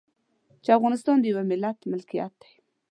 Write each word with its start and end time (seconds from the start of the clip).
چې 0.63 0.69
افغانستان 0.77 1.17
د 1.19 1.25
يوه 1.31 1.43
ملت 1.51 1.77
ملکيت 1.91 2.31
دی. 2.41 2.51